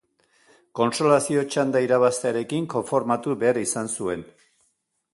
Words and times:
Kontsolazio 0.79 1.43
txanda 1.55 1.83
irabaztearekin 1.87 2.67
konformatu 2.75 3.39
behar 3.45 3.63
izan 3.69 3.97
zuen. 4.01 4.29